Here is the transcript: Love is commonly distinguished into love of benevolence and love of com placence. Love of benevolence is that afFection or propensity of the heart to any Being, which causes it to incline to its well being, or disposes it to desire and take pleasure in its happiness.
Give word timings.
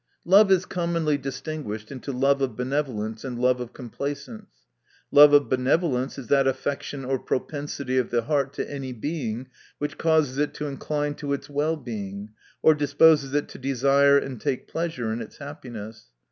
Love 0.25 0.51
is 0.51 0.65
commonly 0.65 1.15
distinguished 1.15 1.91
into 1.91 2.11
love 2.11 2.41
of 2.41 2.55
benevolence 2.57 3.23
and 3.23 3.37
love 3.37 3.59
of 3.61 3.71
com 3.71 3.87
placence. 3.87 4.47
Love 5.11 5.31
of 5.31 5.47
benevolence 5.47 6.17
is 6.17 6.25
that 6.25 6.47
afFection 6.47 7.07
or 7.07 7.19
propensity 7.19 7.99
of 7.99 8.09
the 8.09 8.23
heart 8.23 8.51
to 8.51 8.67
any 8.67 8.91
Being, 8.93 9.49
which 9.77 9.99
causes 9.99 10.39
it 10.39 10.55
to 10.55 10.65
incline 10.65 11.13
to 11.17 11.33
its 11.33 11.51
well 11.51 11.77
being, 11.77 12.31
or 12.63 12.73
disposes 12.73 13.35
it 13.35 13.47
to 13.49 13.59
desire 13.59 14.17
and 14.17 14.41
take 14.41 14.67
pleasure 14.67 15.13
in 15.13 15.21
its 15.21 15.37
happiness. 15.37 16.07